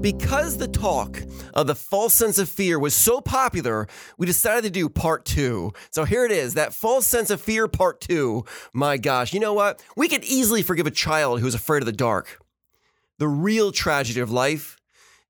[0.00, 1.22] Because the talk
[1.52, 3.86] of the false sense of fear was so popular,
[4.16, 5.72] we decided to do part two.
[5.90, 8.44] So here it is that false sense of fear, part two.
[8.72, 9.84] My gosh, you know what?
[9.96, 12.40] We could easily forgive a child who's afraid of the dark.
[13.18, 14.78] The real tragedy of life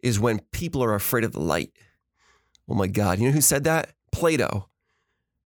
[0.04, 1.72] is when people are afraid of the light.
[2.68, 3.92] Oh my God, you know who said that?
[4.12, 4.68] Plato.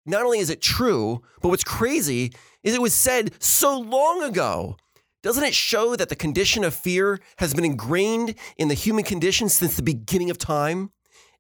[0.06, 4.76] Not only is it true, but what's crazy is it was said so long ago.
[5.24, 9.48] Doesn't it show that the condition of fear has been ingrained in the human condition
[9.48, 10.92] since the beginning of time?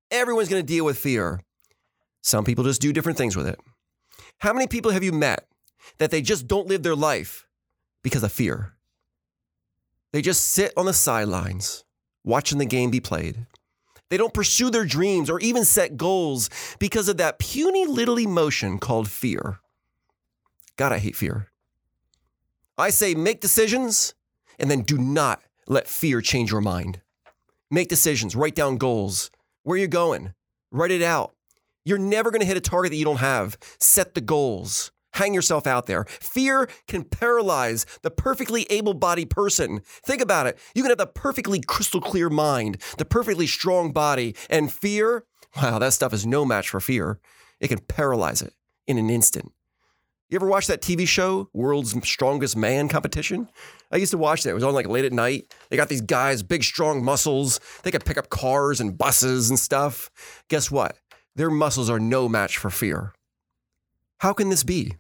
[0.09, 1.41] Everyone's going to deal with fear.
[2.21, 3.59] Some people just do different things with it.
[4.39, 5.45] How many people have you met
[5.97, 7.45] that they just don't live their life
[8.03, 8.73] because of fear?
[10.13, 11.83] They just sit on the sidelines
[12.23, 13.47] watching the game be played.
[14.09, 18.79] They don't pursue their dreams or even set goals because of that puny little emotion
[18.79, 19.59] called fear.
[20.77, 21.49] God, I hate fear.
[22.77, 24.15] I say make decisions
[24.57, 27.01] and then do not let fear change your mind.
[27.69, 29.29] Make decisions, write down goals.
[29.63, 30.33] Where are you going?
[30.71, 31.35] Write it out.
[31.85, 33.57] You're never going to hit a target that you don't have.
[33.79, 34.91] Set the goals.
[35.13, 36.05] Hang yourself out there.
[36.05, 39.81] Fear can paralyze the perfectly able bodied person.
[39.85, 40.57] Think about it.
[40.73, 45.77] You can have the perfectly crystal clear mind, the perfectly strong body, and fear, wow,
[45.77, 47.19] that stuff is no match for fear.
[47.59, 48.53] It can paralyze it
[48.87, 49.51] in an instant.
[50.29, 53.49] You ever watch that TV show, World's Strongest Man Competition?
[53.91, 54.49] I used to watch that.
[54.49, 55.53] It was on like late at night.
[55.69, 57.59] They got these guys, big, strong muscles.
[57.83, 60.09] They could pick up cars and buses and stuff.
[60.47, 60.97] Guess what?
[61.35, 63.13] Their muscles are no match for fear.
[64.17, 64.95] How can this be?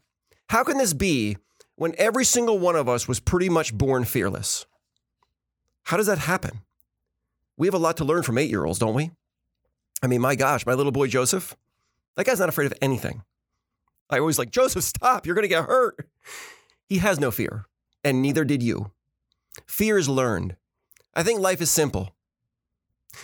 [0.49, 1.37] How can this be
[1.75, 4.65] when every single one of us was pretty much born fearless?
[5.85, 6.61] How does that happen?
[7.57, 9.11] We have a lot to learn from eight year olds, don't we?
[10.03, 11.55] I mean, my gosh, my little boy Joseph,
[12.15, 13.23] that guy's not afraid of anything.
[14.09, 16.07] I always like, Joseph, stop, you're going to get hurt.
[16.87, 17.65] He has no fear,
[18.03, 18.91] and neither did you.
[19.65, 20.55] Fear is learned.
[21.15, 22.15] I think life is simple.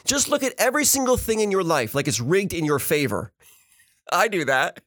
[0.05, 3.31] Just look at every single thing in your life like it's rigged in your favor.
[4.11, 4.81] I do that.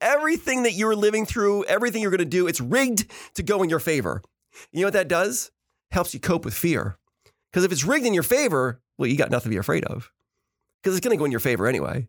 [0.00, 3.70] Everything that you're living through, everything you're going to do, it's rigged to go in
[3.70, 4.22] your favor.
[4.72, 5.50] You know what that does?
[5.90, 6.98] Helps you cope with fear.
[7.50, 10.10] Because if it's rigged in your favor, well, you got nothing to be afraid of.
[10.82, 12.08] Because it's going to go in your favor anyway.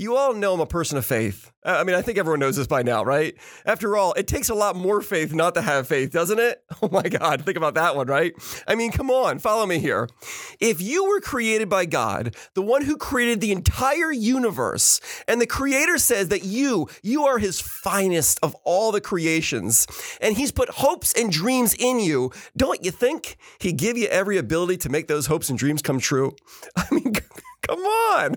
[0.00, 1.50] You all know I'm a person of faith.
[1.64, 3.34] I mean, I think everyone knows this by now, right?
[3.66, 6.62] After all, it takes a lot more faith not to have faith, doesn't it?
[6.80, 8.32] Oh my God, think about that one, right?
[8.68, 10.08] I mean, come on, follow me here.
[10.60, 15.46] If you were created by God, the one who created the entire universe, and the
[15.46, 19.88] creator says that you, you are his finest of all the creations,
[20.20, 24.38] and he's put hopes and dreams in you, don't you think he'd give you every
[24.38, 26.36] ability to make those hopes and dreams come true?
[26.76, 27.14] I mean,
[27.66, 28.36] Come on.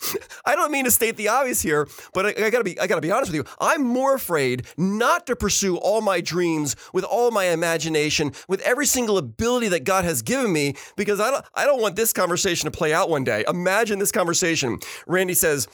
[0.44, 3.00] I don't mean to state the obvious here, but I, I, gotta be I gotta
[3.00, 3.54] be honest with you.
[3.60, 8.86] I'm more afraid not to pursue all my dreams with all my imagination, with every
[8.86, 12.70] single ability that God has given me, because I don't I don't want this conversation
[12.70, 13.44] to play out one day.
[13.48, 14.78] Imagine this conversation.
[15.06, 15.68] Randy says,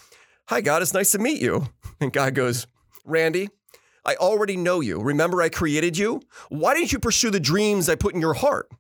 [0.49, 1.67] Hi God, it's nice to meet you.
[2.01, 2.69] And God goes,
[3.05, 3.49] Randy,
[4.05, 5.01] I already know you.
[5.01, 6.23] Remember I created you?
[6.49, 8.71] Why didn't you pursue the dreams I put in your heart?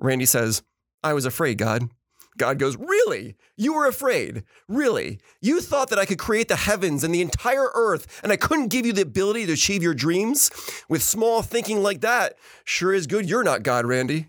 [0.00, 0.64] Randy says,
[1.04, 1.88] I was afraid, God.
[2.36, 3.36] God goes, Really?
[3.56, 4.44] You were afraid?
[4.68, 5.18] Really?
[5.40, 8.68] You thought that I could create the heavens and the entire earth and I couldn't
[8.68, 10.50] give you the ability to achieve your dreams?
[10.88, 14.28] With small thinking like that, sure is good you're not God, Randy.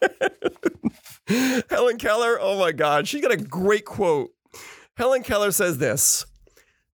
[1.70, 4.32] Helen Keller, oh my God, she got a great quote.
[4.96, 6.24] Helen Keller says this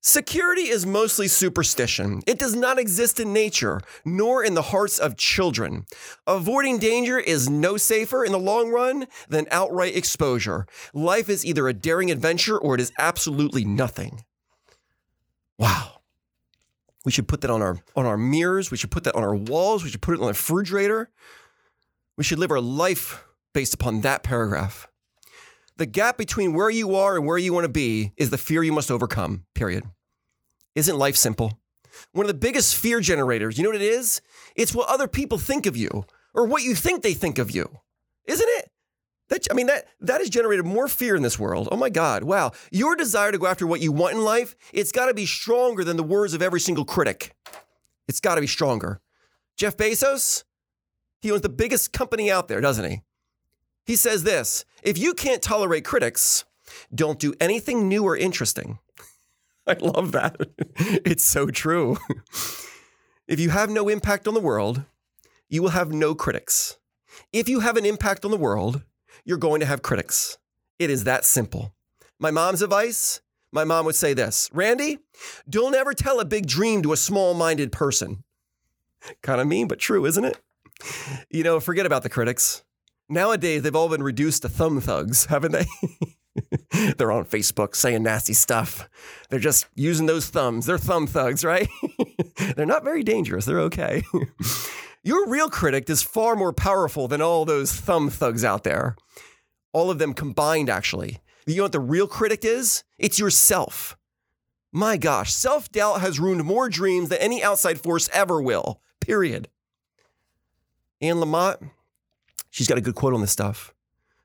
[0.04, 2.22] Security is mostly superstition.
[2.26, 5.86] It does not exist in nature, nor in the hearts of children.
[6.26, 10.66] Avoiding danger is no safer in the long run than outright exposure.
[10.92, 14.24] Life is either a daring adventure or it is absolutely nothing.
[15.56, 16.00] Wow.
[17.04, 19.36] We should put that on our on our mirrors, we should put that on our
[19.36, 21.10] walls, we should put it on the refrigerator.
[22.16, 23.24] We should live our life
[23.54, 24.88] based upon that paragraph.
[25.76, 28.62] The gap between where you are and where you want to be is the fear
[28.62, 29.84] you must overcome, period.
[30.74, 31.58] Isn't life simple?
[32.12, 34.20] One of the biggest fear generators, you know what it is?
[34.56, 36.04] It's what other people think of you
[36.34, 37.80] or what you think they think of you.
[38.26, 38.70] Isn't it?
[39.28, 41.68] That, I mean, that, that has generated more fear in this world.
[41.70, 42.52] Oh my God, wow.
[42.70, 45.84] Your desire to go after what you want in life, it's got to be stronger
[45.84, 47.34] than the words of every single critic.
[48.08, 49.00] It's got to be stronger.
[49.56, 50.44] Jeff Bezos,
[51.20, 53.02] he owns the biggest company out there, doesn't he?
[53.84, 56.44] He says this if you can't tolerate critics,
[56.94, 58.78] don't do anything new or interesting.
[59.66, 60.36] I love that.
[61.04, 61.98] It's so true.
[63.28, 64.82] If you have no impact on the world,
[65.48, 66.76] you will have no critics.
[67.32, 68.82] If you have an impact on the world,
[69.24, 70.36] you're going to have critics.
[70.78, 71.72] It is that simple.
[72.18, 74.98] My mom's advice my mom would say this Randy,
[75.48, 78.24] don't ever tell a big dream to a small minded person.
[79.22, 80.40] Kind of mean, but true, isn't it?
[81.30, 82.64] You know, forget about the critics.
[83.12, 85.66] Nowadays, they've all been reduced to thumb thugs, haven't they?
[86.96, 88.88] They're on Facebook saying nasty stuff.
[89.28, 90.64] They're just using those thumbs.
[90.64, 91.68] They're thumb thugs, right?
[92.56, 93.44] They're not very dangerous.
[93.44, 94.02] They're okay.
[95.02, 98.96] Your real critic is far more powerful than all those thumb thugs out there.
[99.74, 101.18] All of them combined, actually.
[101.44, 102.82] You know what the real critic is?
[102.96, 103.94] It's yourself.
[104.72, 109.50] My gosh, self doubt has ruined more dreams than any outside force ever will, period.
[111.02, 111.58] Anne Lamott,
[112.52, 113.74] she's got a good quote on this stuff.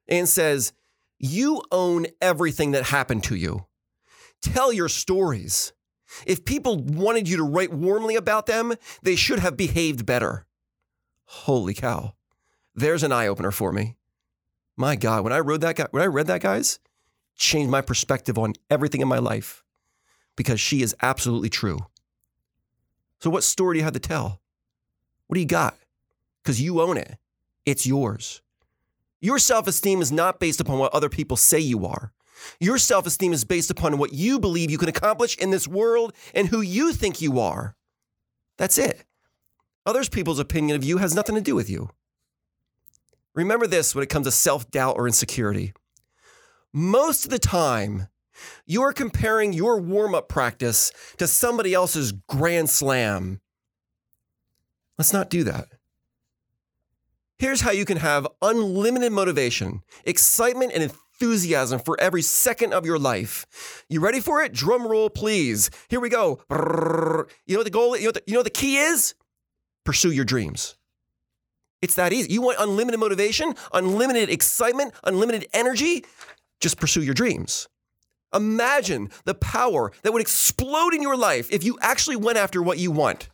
[0.07, 0.73] Anne says,
[1.17, 3.65] You own everything that happened to you.
[4.41, 5.73] Tell your stories.
[6.25, 10.45] If people wanted you to write warmly about them, they should have behaved better.
[11.25, 12.13] Holy cow.
[12.75, 13.95] There's an eye opener for me.
[14.75, 16.79] My God, when I read that guy, when I read that, guys,
[17.35, 19.63] changed my perspective on everything in my life
[20.35, 21.79] because she is absolutely true.
[23.19, 24.39] So, what story do you have to tell?
[25.25, 25.75] What do you got?
[26.41, 27.17] Because you own it,
[27.67, 28.41] it's yours.
[29.21, 32.11] Your self esteem is not based upon what other people say you are.
[32.59, 36.13] Your self esteem is based upon what you believe you can accomplish in this world
[36.33, 37.75] and who you think you are.
[38.57, 39.03] That's it.
[39.85, 41.91] Others people's opinion of you has nothing to do with you.
[43.35, 45.73] Remember this when it comes to self doubt or insecurity
[46.73, 48.07] most of the time,
[48.65, 53.41] you're comparing your warm up practice to somebody else's grand slam.
[54.97, 55.67] Let's not do that.
[57.39, 62.97] Here's how you can have unlimited motivation, excitement, and enthusiasm for every second of your
[62.97, 63.83] life.
[63.89, 64.53] You ready for it?
[64.53, 65.69] Drum roll, please.
[65.89, 66.39] Here we go.
[66.49, 67.97] You know what the goal?
[67.97, 69.13] You know the, you know the key is?
[69.85, 70.75] Pursue your dreams.
[71.81, 72.33] It's that easy.
[72.33, 76.03] You want unlimited motivation, unlimited excitement, unlimited energy?
[76.59, 77.67] just pursue your dreams.
[78.33, 82.77] Imagine the power that would explode in your life if you actually went after what
[82.77, 83.29] you want.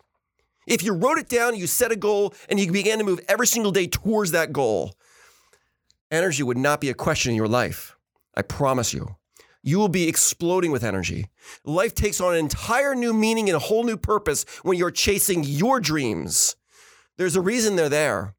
[0.65, 3.47] If you wrote it down, you set a goal, and you began to move every
[3.47, 4.93] single day towards that goal,
[6.11, 7.97] energy would not be a question in your life.
[8.35, 9.15] I promise you.
[9.65, 11.27] You will be exploding with energy.
[11.63, 15.43] Life takes on an entire new meaning and a whole new purpose when you're chasing
[15.45, 16.57] your dreams.
[17.15, 18.35] There's a reason they're there.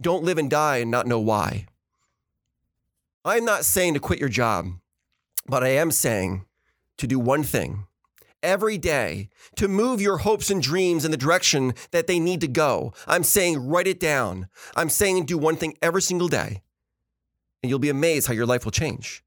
[0.00, 1.66] Don't live and die and not know why.
[3.24, 4.66] I'm not saying to quit your job,
[5.46, 6.44] but I am saying
[6.98, 7.86] to do one thing
[8.42, 12.48] every day to move your hopes and dreams in the direction that they need to
[12.48, 12.92] go.
[13.06, 14.48] I'm saying write it down.
[14.74, 16.62] I'm saying do one thing every single day,
[17.62, 19.22] and you'll be amazed how your life will change.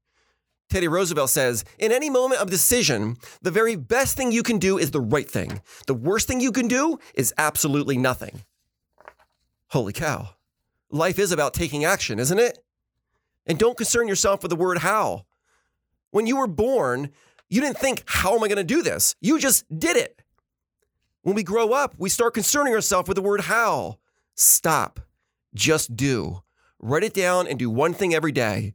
[0.70, 4.78] Teddy Roosevelt says, in any moment of decision, the very best thing you can do
[4.78, 5.60] is the right thing.
[5.88, 8.44] The worst thing you can do is absolutely nothing.
[9.68, 10.30] Holy cow.
[10.90, 12.58] Life is about taking action, isn't it?
[13.46, 15.26] And don't concern yourself with the word how.
[16.12, 17.10] When you were born,
[17.50, 19.14] you didn't think, how am I going to do this?
[19.20, 20.22] You just did it.
[21.22, 23.98] When we grow up, we start concerning ourselves with the word how.
[24.36, 25.00] Stop.
[25.52, 26.42] Just do.
[26.78, 28.72] Write it down and do one thing every day.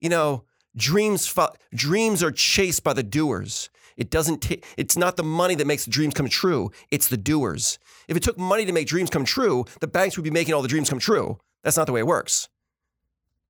[0.00, 0.44] You know,
[0.76, 1.32] dreams
[1.74, 3.70] dreams are chased by the doers.
[3.96, 7.16] It doesn't take it's not the money that makes the dreams come true, it's the
[7.16, 7.78] doers.
[8.08, 10.62] If it took money to make dreams come true, the banks would be making all
[10.62, 11.38] the dreams come true.
[11.62, 12.48] That's not the way it works.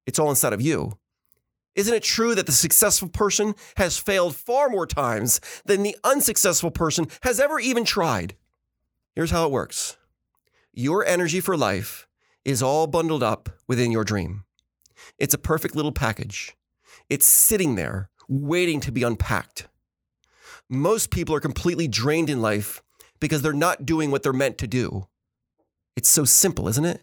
[0.07, 0.99] It's all inside of you.
[1.75, 6.71] Isn't it true that the successful person has failed far more times than the unsuccessful
[6.71, 8.35] person has ever even tried?
[9.14, 9.97] Here's how it works
[10.75, 12.07] your energy for life
[12.45, 14.45] is all bundled up within your dream.
[15.19, 16.57] It's a perfect little package.
[17.09, 19.69] It's sitting there waiting to be unpacked.
[20.69, 22.83] Most people are completely drained in life
[23.21, 25.07] because they're not doing what they're meant to do.
[25.97, 27.02] It's so simple, isn't it?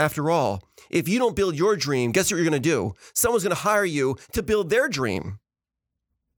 [0.00, 2.94] After all, if you don't build your dream, guess what you're going to do?
[3.12, 5.40] Someone's going to hire you to build their dream.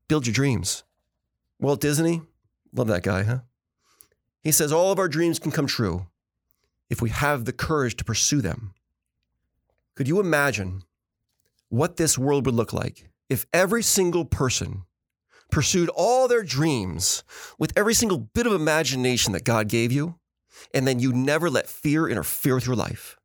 [0.09, 0.83] Build your dreams.
[1.61, 2.23] Walt Disney,
[2.73, 3.39] love that guy, huh?
[4.43, 6.09] He says all of our dreams can come true
[6.91, 8.75] if we have the courage to pursue them.
[9.95, 10.83] Could you imagine
[11.69, 14.87] what this world would look like if every single person
[15.53, 17.23] pursued all their dreams
[17.61, 20.17] with every single bit of imagination that God gave you,
[20.75, 23.17] and then you never let fear interfere with your life?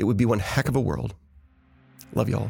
[0.00, 1.14] It would be one heck of a world.
[2.14, 2.48] Love y'all.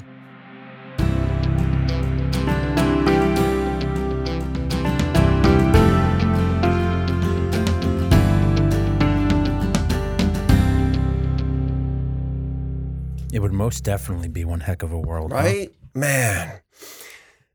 [13.32, 15.38] It would most definitely be one heck of a world, huh?
[15.38, 15.74] right?
[15.92, 16.60] Man,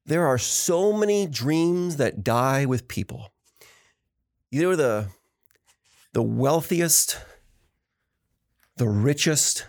[0.06, 3.32] there are so many dreams that die with people.
[4.52, 5.08] You know the
[6.12, 7.18] the wealthiest,
[8.76, 9.68] the richest,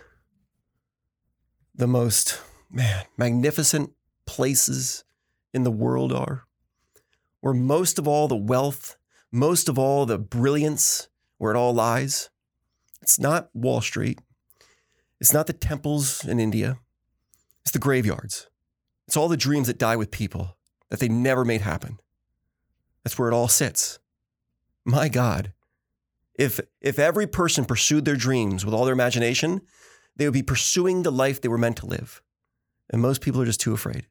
[1.77, 2.41] the most
[2.71, 3.91] man magnificent
[4.25, 5.03] places
[5.53, 6.45] in the world are,
[7.39, 8.97] where most of all the wealth,
[9.31, 11.07] most of all the brilliance,
[11.37, 12.29] where it all lies.
[13.01, 14.19] It's not Wall Street.
[15.21, 16.79] It's not the temples in India.
[17.61, 18.49] It's the graveyards.
[19.07, 20.57] It's all the dreams that die with people
[20.89, 21.99] that they never made happen.
[23.03, 23.99] That's where it all sits.
[24.83, 25.53] My God.
[26.37, 29.61] If, if every person pursued their dreams with all their imagination,
[30.17, 32.21] they would be pursuing the life they were meant to live.
[32.89, 34.07] And most people are just too afraid.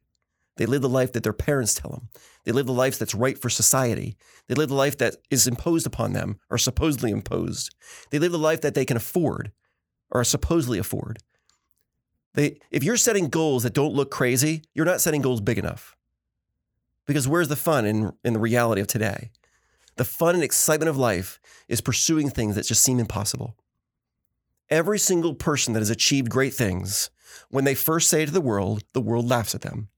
[0.55, 2.09] They live the life that their parents tell them.
[2.43, 4.17] They live the life that's right for society.
[4.47, 7.75] They live the life that is imposed upon them or supposedly imposed.
[8.09, 9.51] They live the life that they can afford
[10.09, 11.19] or supposedly afford.
[12.33, 15.95] They, if you're setting goals that don't look crazy, you're not setting goals big enough.
[17.05, 19.31] Because where's the fun in, in the reality of today?
[19.95, 23.55] The fun and excitement of life is pursuing things that just seem impossible.
[24.69, 27.09] Every single person that has achieved great things,
[27.49, 29.89] when they first say it to the world, the world laughs at them.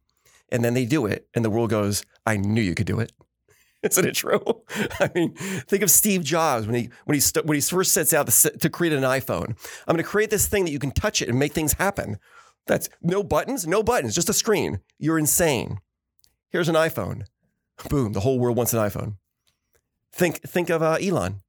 [0.51, 3.11] And then they do it, and the world goes, I knew you could do it.
[3.83, 4.43] Isn't it true?
[4.99, 8.13] I mean, think of Steve Jobs when he when he st- when he first sets
[8.13, 9.49] out to, create an iPhone.
[9.87, 12.17] I'm going to create this thing that you can touch it and make things happen.
[12.67, 14.81] That's no buttons, no buttons, just a screen.
[14.97, 15.79] You're insane.
[16.49, 17.23] Here's an iPhone.
[17.89, 18.11] Boom!
[18.13, 19.15] The whole world wants an iPhone.
[20.11, 21.41] Think think of uh, Elon.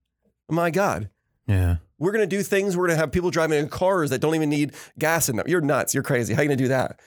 [0.49, 1.11] My God,
[1.49, 1.77] Yeah.
[2.01, 2.77] We're going to do things.
[2.77, 5.47] We're going to have people driving in cars that don't even need gas in them.
[5.47, 5.95] You're nuts.
[5.95, 6.33] You're crazy.
[6.35, 6.99] How are you going to do that?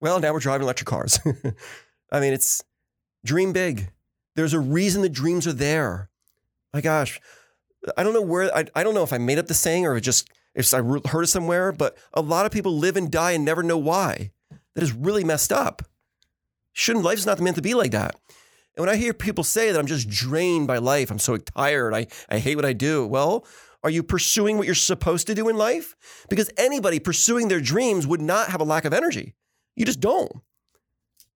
[0.00, 1.18] Well, now we're driving electric cars.
[2.12, 2.62] I mean, it's
[3.24, 3.90] dream big.
[4.36, 6.10] There's a reason the dreams are there.
[6.74, 7.18] My gosh,
[7.96, 9.96] I don't know where, I, I don't know if I made up the saying or
[9.96, 13.32] it just, if I heard it somewhere, but a lot of people live and die
[13.32, 14.32] and never know why.
[14.74, 15.82] That is really messed up.
[16.72, 18.16] Shouldn't, life's not meant to be like that.
[18.76, 21.94] And when I hear people say that I'm just drained by life, I'm so tired,
[21.94, 23.06] I, I hate what I do.
[23.06, 23.46] Well,
[23.82, 25.96] are you pursuing what you're supposed to do in life?
[26.28, 29.34] Because anybody pursuing their dreams would not have a lack of energy.
[29.74, 30.32] You just don't.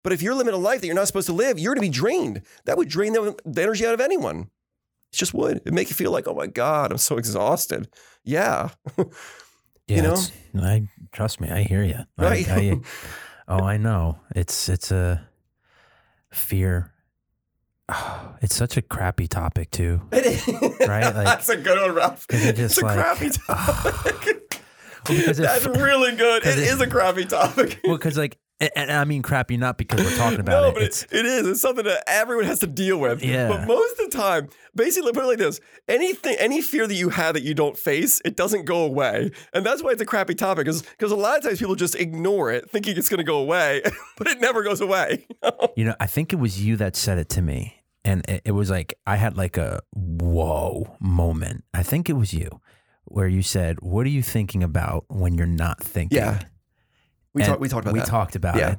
[0.04, 1.90] But if you're living a life that you're not supposed to live, you're going to
[1.90, 2.42] be drained.
[2.64, 4.50] That would drain the, the energy out of anyone.
[5.12, 5.62] It just would.
[5.66, 7.88] It make you feel like, oh my God, I'm so exhausted.
[8.24, 8.70] Yeah.
[9.88, 10.16] Yeah, know?
[10.56, 11.48] I trust me.
[11.48, 12.00] I hear you.
[12.18, 12.48] Right.
[12.48, 12.80] I, I,
[13.48, 14.18] oh, I know.
[14.34, 15.28] It's it's a
[16.32, 16.92] fear.
[18.42, 20.02] it's such a crappy topic too.
[20.12, 20.48] It is.
[20.88, 22.26] Right, like- That's a good one, Ralph.
[22.30, 24.60] it it's a like- crappy topic.
[25.08, 26.42] Well, because it- That's really good.
[26.46, 27.80] It it- is a crappy topic.
[27.84, 30.74] Well, because like, and, and I mean crappy not because we're talking about no, it.
[30.74, 31.46] but It's it, is.
[31.46, 33.22] It's something that everyone has to deal with.
[33.22, 33.48] Yeah.
[33.48, 37.10] But most of the time, basically, put it like this: anything, any fear that you
[37.10, 40.34] have that you don't face, it doesn't go away, and that's why it's a crappy
[40.34, 40.68] topic.
[40.68, 43.38] Is because a lot of times people just ignore it, thinking it's going to go
[43.38, 43.82] away,
[44.16, 45.26] but it never goes away.
[45.76, 48.52] you know, I think it was you that said it to me, and it, it
[48.52, 51.64] was like I had like a whoa moment.
[51.74, 52.60] I think it was you,
[53.04, 56.40] where you said, "What are you thinking about when you're not thinking?" Yeah.
[57.36, 57.60] We talked.
[57.60, 58.08] We talked about we that.
[58.08, 58.72] talked about Yeah.
[58.72, 58.78] it,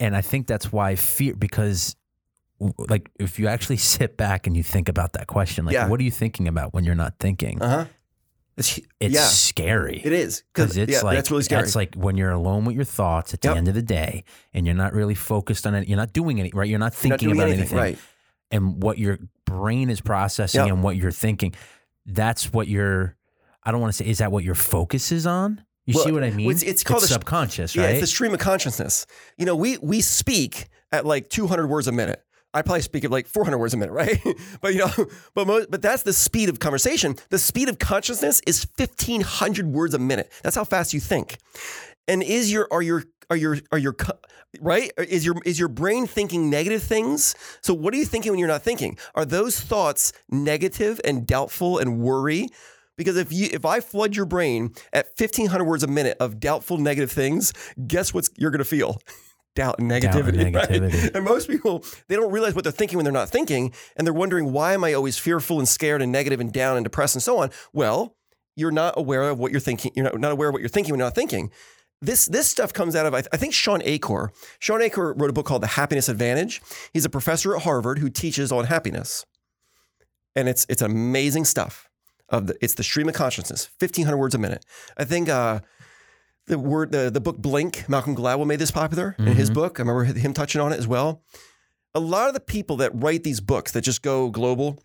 [0.00, 1.94] and I think that's why fear because.
[2.76, 5.86] Like if you actually sit back and you think about that question, like Yeah.
[5.86, 7.62] what are you thinking about when you're not thinking?
[7.62, 7.84] Uh huh.
[8.56, 10.02] It's, It's yeah, scary.
[10.04, 11.62] it is because it's yeah, like that's really scary.
[11.62, 13.56] It's like when you're alone with your thoughts at the Yep.
[13.58, 15.86] end of the day, and you're not really focused on it.
[15.86, 16.68] You're not doing any right.
[16.68, 17.98] You're not You're not thinking about anything, anything, right?
[18.50, 20.72] and what your brain is processing Yep.
[20.74, 21.54] and what you're thinking.
[22.06, 23.14] That's what your.
[23.62, 24.10] I don't want to say.
[24.10, 25.62] Is that what your focus is on?
[25.88, 26.50] You Well, see what I mean?
[26.50, 27.90] it's- it's called a- subconscious, Yeah, right?
[27.92, 29.06] it's the stream of consciousness.
[29.38, 32.22] You know, we we speak at like 200 words a minute.
[32.52, 34.20] I probably speak at like 400 words a minute, right?
[34.60, 37.16] but you know, but most, but that's the speed of conversation.
[37.30, 40.30] The speed of consciousness is 1500 words a minute.
[40.42, 41.38] That's how fast you think.
[42.06, 43.96] And is your are your are your are your
[44.60, 44.90] right?
[44.98, 47.34] Is your is your brain thinking negative things?
[47.62, 48.98] So what are you thinking when you're not thinking?
[49.14, 52.48] Are those thoughts negative and doubtful and worry?
[52.98, 56.76] Because if you if I flood your brain at 1500 words a minute of doubtful
[56.76, 57.54] negative things,
[57.86, 59.00] guess what you're going to feel?
[59.54, 60.54] Doubt and Doubt and negativity.
[61.04, 61.16] right?
[61.16, 64.12] And most people they don't realize what they're thinking when they're not thinking and they're
[64.12, 67.22] wondering why am I always fearful and scared and negative and down and depressed and
[67.22, 67.50] so on?
[67.72, 68.16] Well,
[68.56, 69.92] you're not aware of what you're thinking.
[69.94, 71.50] You're not, not aware of what you're thinking when you're not thinking.
[72.00, 74.32] This this stuff comes out of I, I think Shawn Achor.
[74.58, 76.60] Shawn Achor wrote a book called The Happiness Advantage.
[76.92, 79.24] He's a professor at Harvard who teaches on happiness,
[80.36, 81.87] and it's it's amazing stuff.
[82.30, 84.64] Of the it's the stream of consciousness, fifteen hundred words a minute.
[84.98, 85.60] I think uh,
[86.46, 87.88] the word the the book Blink.
[87.88, 89.80] Malcolm Gladwell made this popular in his book.
[89.80, 91.22] I remember him touching on it as well.
[91.94, 94.78] A lot of the people that write these books that just go global,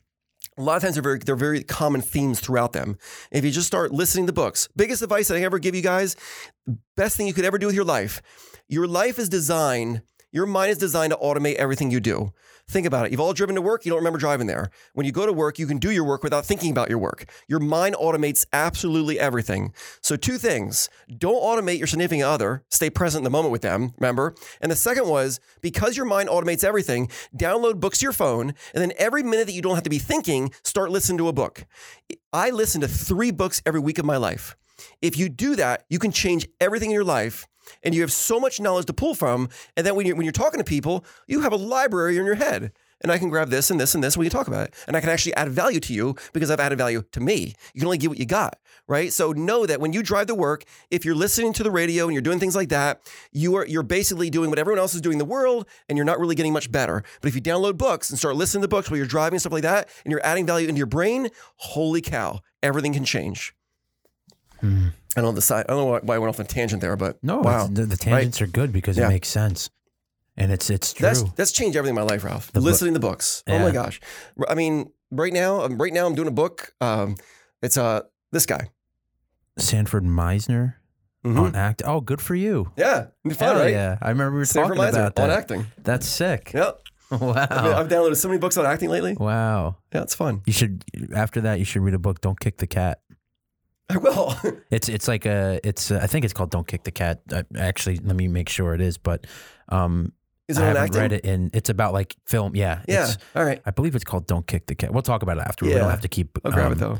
[0.57, 2.97] a lot of times they're very they're very common themes throughout them.
[3.29, 6.15] If you just start listening to books, biggest advice that I ever give you guys,
[6.95, 8.21] best thing you could ever do with your life.
[8.69, 10.01] Your life is designed,
[10.33, 12.33] your mind is designed to automate everything you do.
[12.67, 13.11] Think about it.
[13.11, 14.71] You've all driven to work, you don't remember driving there.
[14.93, 17.25] When you go to work, you can do your work without thinking about your work.
[17.47, 19.73] Your mind automates absolutely everything.
[20.01, 23.93] So, two things don't automate your significant other, stay present in the moment with them,
[23.99, 24.33] remember?
[24.59, 28.81] And the second was because your mind automates everything, download books to your phone, and
[28.81, 31.65] then every minute that you don't have to be thinking, start listening to a book.
[32.31, 34.55] I listen to three books every week of my life.
[35.01, 37.47] If you do that, you can change everything in your life
[37.83, 39.49] and you have so much knowledge to pull from.
[39.75, 42.35] And then when you're, when you're talking to people, you have a library in your
[42.35, 42.71] head.
[43.03, 44.75] And I can grab this and this and this when you talk about it.
[44.87, 47.53] And I can actually add value to you because I've added value to me.
[47.73, 49.11] You can only get what you got, right?
[49.11, 52.13] So know that when you drive to work, if you're listening to the radio and
[52.13, 53.01] you're doing things like that,
[53.33, 56.05] you are you're basically doing what everyone else is doing in the world, and you're
[56.05, 57.03] not really getting much better.
[57.21, 59.53] But if you download books and start listening to books while you're driving and stuff
[59.53, 63.53] like that, and you're adding value into your brain, holy cow, everything can change.
[64.63, 64.67] I
[65.15, 65.65] don't know the side.
[65.67, 67.85] I don't know why I went off on a tangent there, but No, wow, the,
[67.85, 69.05] the tangents are good because Yeah.
[69.07, 69.69] it makes sense,
[70.37, 71.05] and it's it's true.
[71.07, 72.47] that's that's changed everything in my life, Ralph.
[72.51, 73.43] The book- Listening to books.
[73.47, 73.99] Oh my gosh.
[74.47, 76.73] I mean, right now, um, right now, I'm doing a book.
[76.81, 77.15] Um,
[77.61, 78.01] it's uh
[78.31, 78.69] this guy.
[79.57, 80.75] Sanford Meisner
[81.25, 81.39] Mhm.
[81.39, 81.81] on act.
[81.85, 82.71] Oh, good for you.
[82.75, 83.71] Yeah, fun, Hell right?
[83.71, 85.29] yeah, I remember we were Sanford talking Meisner about that.
[85.29, 85.65] on acting.
[85.83, 86.51] That's sick.
[86.53, 86.79] Yep.
[87.13, 87.35] Wow.
[87.51, 89.13] I've downloaded so many books on acting lately.
[89.13, 89.75] wow.
[89.93, 90.41] Yeah, it's fun.
[90.47, 90.83] You should
[91.15, 92.21] after that you should read a book.
[92.21, 93.01] Don't kick the cat.
[93.89, 94.33] I will.
[94.71, 97.21] It's it's like a it's uh, I think it's called Don't Kick the Cat.
[97.31, 98.97] Uh, actually, let me make sure it is.
[98.97, 99.27] But
[99.69, 100.13] um,
[100.47, 101.01] Is I it on haven't acting?
[101.01, 101.51] read it in.
[101.53, 102.55] It's about like film.
[102.55, 102.81] Yeah.
[102.87, 103.13] Yeah.
[103.35, 103.61] All right.
[103.65, 104.91] I believe it's called Don't Kick the Cat.
[104.93, 105.65] We'll talk about it after.
[105.65, 106.39] We don't have to keep.
[106.43, 106.99] I'll grab um, it though.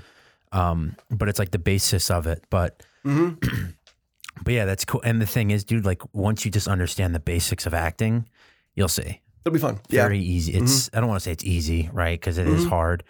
[0.52, 2.44] Um, but it's like the basis of it.
[2.52, 3.30] But hmm
[4.44, 5.02] but yeah, that's cool.
[5.04, 8.28] And the thing is, dude, like once you just understand the basics of acting,
[8.76, 9.22] you'll see.
[9.46, 9.80] It'll be fun.
[9.90, 10.04] Yeah.
[10.04, 10.54] Very easy.
[10.54, 12.20] It's I don't want to say it's easy, right?
[12.20, 12.70] Because it is Mhm.
[12.70, 13.04] hard.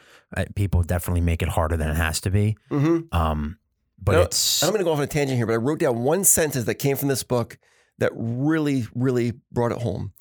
[0.56, 2.56] People definitely make it harder than it has to be.
[2.70, 3.58] hmm Um,
[4.03, 5.79] but No, it's I'm going to go off on a tangent here, but I wrote
[5.79, 7.57] down one sentence that came from this book
[8.00, 10.13] that really, really brought it home.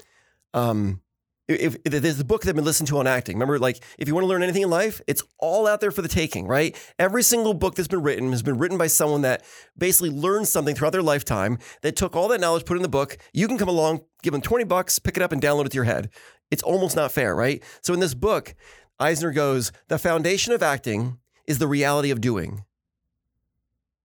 [0.55, 1.01] Um,
[1.49, 4.07] if, if there's a book that I've been listening to on acting, remember, like, if
[4.09, 6.77] you want to learn anything in life, it's all out there for the taking, right?
[6.99, 9.43] Every single book that's been written has been written by someone that
[9.77, 11.59] basically learned something throughout their lifetime.
[11.83, 13.19] That took all that knowledge, put it in the book.
[13.33, 15.77] You can come along, give them 20 bucks, pick it up, and download it to
[15.77, 16.11] your head.
[16.51, 17.63] It's almost not fair, right?
[17.83, 18.55] So in this book,
[19.01, 22.65] Meisner goes, the foundation of acting is the reality of doing.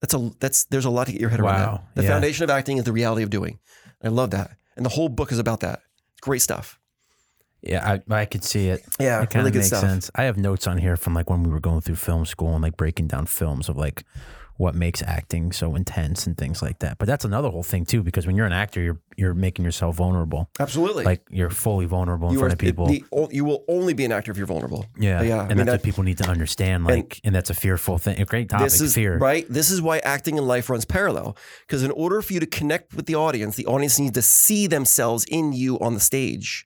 [0.01, 1.59] That's a that's there's a lot to get your head around.
[1.61, 1.71] Wow.
[1.95, 2.01] That.
[2.01, 2.09] The Yeah.
[2.13, 3.59] foundation of acting is the reality of doing.
[4.03, 5.81] I love that, and the whole book is about that.
[6.13, 6.79] It's great stuff.
[7.63, 8.85] yeah, I, I could see it.
[8.99, 9.81] Yeah, it kind of good makes stuff.
[9.81, 10.11] sense.
[10.13, 12.61] I have notes on here from like when we were going through film school and
[12.61, 14.05] like breaking down films of like
[14.57, 16.97] what makes acting so intense and things like that.
[16.97, 19.95] But that's another whole thing too, because when you're an actor, you're you're making yourself
[19.95, 20.49] vulnerable.
[20.59, 21.03] Absolutely.
[21.03, 22.87] Like you're fully vulnerable in you front are of people.
[22.87, 24.85] the- you will only be an actor if you're vulnerable.
[24.99, 26.85] yeah, yeah, I and mean, that's that- what people need to understand.
[26.85, 28.19] Like, and, that's a fearful thing.
[28.21, 29.17] A great topic, This is fear.
[29.17, 29.45] right.
[29.49, 31.35] This is why acting and life runs parallel.
[31.65, 34.67] Because in order for you to connect with the audience, the audience needs to see
[34.67, 36.65] themselves in you on the stage.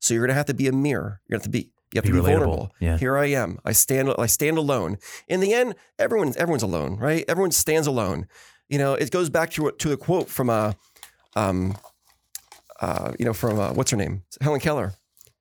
[0.00, 1.20] So you're gonna have to be a mirror.
[1.28, 1.70] You're gonna have to be.
[1.92, 2.24] You have Be to be relatable.
[2.24, 2.74] vulnerable.
[2.80, 2.98] Yeah.
[2.98, 3.58] Here I am.
[3.64, 4.12] I stand.
[4.18, 4.98] I stand alone.
[5.28, 7.24] In the end, everyone's everyone's alone, right?
[7.28, 8.26] Everyone stands alone.
[8.68, 10.74] You know, it goes back to to a quote from a,
[11.36, 11.76] um,
[12.80, 14.94] uh, you know, from uh, what's her name, Helen Keller.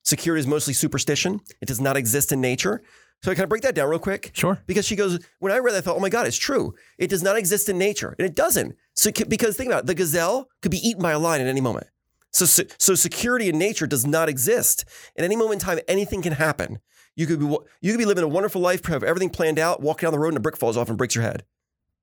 [0.04, 1.40] Security is mostly superstition.
[1.62, 2.82] It does not exist in nature.
[3.24, 4.32] So I kind of break that down real quick?
[4.34, 4.58] Sure.
[4.66, 6.74] Because she goes, when I read that, I thought, oh my God, it's true.
[6.98, 8.16] It does not exist in nature.
[8.18, 8.76] And it doesn't.
[8.96, 11.62] So, because think about it, the gazelle could be eaten by a lion at any
[11.62, 11.86] moment.
[12.32, 14.86] So, so, security in nature does not exist.
[15.18, 16.80] At any moment in time, anything can happen.
[17.16, 17.46] You could be,
[17.82, 20.30] you could be living a wonderful life, have everything planned out, walk down the road
[20.30, 21.44] and a brick falls off and breaks your head.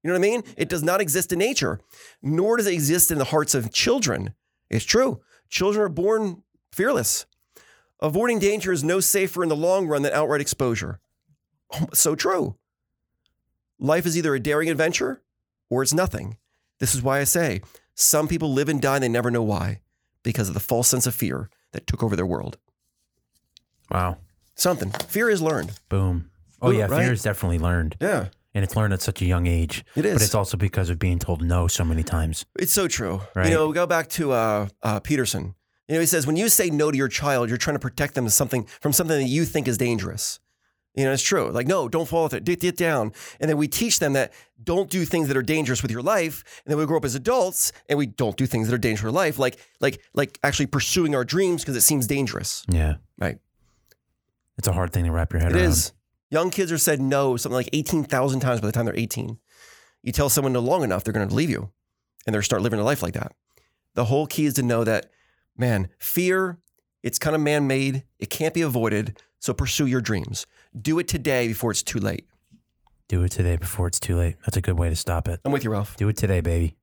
[0.02, 0.42] You know what I mean?
[0.56, 1.80] It does not exist in nature,
[2.22, 4.34] nor does it exist in the hearts of children.
[4.70, 5.20] It's true.
[5.48, 7.26] Children are born fearless.
[8.00, 11.00] Avoiding danger is no safer in the long run than outright exposure.
[11.94, 12.56] So true.
[13.78, 15.22] Life is either a daring adventure
[15.70, 16.36] or it's nothing.
[16.80, 17.60] This is why I say
[17.94, 19.80] some people live and die and they never know why
[20.32, 22.58] because of the false sense of fear that took over their world.
[23.90, 24.18] Wow.
[24.54, 24.90] Something.
[24.90, 25.72] Fear is learned.
[25.88, 26.30] Boom.
[26.60, 27.04] Oh yeah, right?
[27.04, 29.84] fear is definitely learned, Yeah, and it's learned at such a young age.
[29.94, 30.14] it is.
[30.14, 32.44] But it's also because of being told no so many times.
[32.58, 33.20] It's so true.
[33.36, 33.46] Right.
[33.46, 35.54] You know, we go back to uh, uh, Peterson.
[35.86, 38.14] You know, he says when you say no to your child, you're trying to protect
[38.14, 40.40] them from something from something that you think is dangerous.
[40.98, 41.50] You know, it's true.
[41.52, 42.42] Like, no, don't fall with it.
[42.42, 43.12] Get, get down.
[43.38, 44.32] And then we teach them that
[44.64, 46.42] don't do things that are dangerous with your life.
[46.64, 49.04] And then we grow up as adults and we don't do things that are dangerous
[49.04, 52.64] with our life, like like like actually pursuing our dreams because it seems dangerous.
[52.68, 52.96] Yeah.
[53.16, 53.38] Right.
[54.58, 55.64] It's a hard thing to wrap your head It around.
[55.70, 55.92] is.
[56.30, 59.38] Young kids are said no something like 18,000 times by the time they're 18.
[60.02, 61.70] You tell someone no long enough, they're going to leave you
[62.26, 63.32] and they're start living a life like that.
[63.94, 65.10] The whole key is to know that,
[65.56, 66.58] man, fear,
[67.04, 69.20] it's kind of man made, it can't be avoided.
[69.38, 70.46] So pursue your dreams.
[70.80, 72.26] Do it today before it's too late.
[73.08, 74.36] Do it today before it's too late.
[74.44, 75.40] That's a good way to stop it.
[75.44, 75.96] I'm with you, Ralph.
[75.96, 76.76] Do it today, baby.